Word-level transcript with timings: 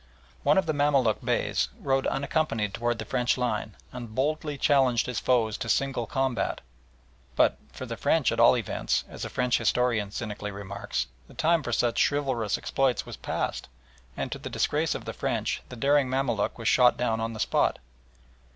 One 0.41 0.57
of 0.57 0.65
the 0.65 0.73
Mamaluk 0.73 1.23
Beys 1.23 1.69
rode 1.77 2.07
unaccompanied 2.07 2.73
towards 2.73 2.97
the 2.97 3.05
French 3.05 3.37
line, 3.37 3.75
and 3.91 4.15
boldly 4.15 4.57
challenged 4.57 5.05
his 5.05 5.19
foes 5.19 5.59
to 5.59 5.69
single 5.69 6.07
combat; 6.07 6.61
but, 7.35 7.59
for 7.71 7.85
the 7.85 7.97
French 7.97 8.31
at 8.31 8.39
all 8.39 8.57
events, 8.57 9.03
as 9.07 9.25
a 9.25 9.29
French 9.29 9.59
historian 9.59 10.09
cynically 10.09 10.49
remarks, 10.49 11.05
the 11.27 11.35
time 11.35 11.61
for 11.61 11.71
such 11.71 11.99
chivalrous 12.09 12.57
exploits 12.57 13.05
was 13.05 13.15
past, 13.15 13.69
and 14.17 14.31
to 14.31 14.39
the 14.39 14.49
disgrace 14.49 14.95
of 14.95 15.05
the 15.05 15.13
French 15.13 15.61
the 15.69 15.75
daring 15.75 16.09
Mamaluk 16.09 16.57
was 16.57 16.67
shot 16.67 16.97
down 16.97 17.19
on 17.19 17.33
the 17.33 17.39
spot. 17.39 17.77